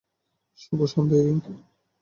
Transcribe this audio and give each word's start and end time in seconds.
শুভ 0.59 0.79
সন্ধ্যা, 0.93 1.17
Irin. 1.19 1.39